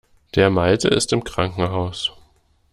[0.33, 2.11] Der Malte ist im Krankenhaus.